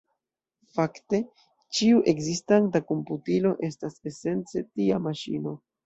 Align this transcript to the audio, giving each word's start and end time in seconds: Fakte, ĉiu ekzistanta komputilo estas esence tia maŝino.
Fakte, 0.77 1.19
ĉiu 1.81 2.01
ekzistanta 2.15 2.83
komputilo 2.89 3.55
estas 3.71 4.05
esence 4.15 4.69
tia 4.73 5.05
maŝino. 5.11 5.61